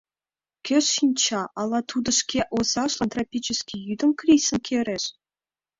[0.65, 5.03] Кӧ шинча, ала тудо шке озажлан тропический йӱдым крисым кереш?